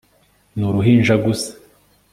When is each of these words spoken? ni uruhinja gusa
ni 0.57 0.63
uruhinja 0.69 1.13
gusa 1.25 1.51